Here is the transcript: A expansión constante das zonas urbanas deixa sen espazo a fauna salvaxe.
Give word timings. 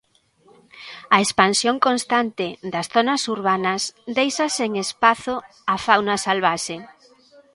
A 1.15 1.17
expansión 1.25 1.75
constante 1.87 2.47
das 2.73 2.87
zonas 2.93 3.21
urbanas 3.35 3.81
deixa 4.17 4.45
sen 4.57 4.71
espazo 4.85 5.33
a 5.73 5.75
fauna 5.85 6.15
salvaxe. 6.25 6.75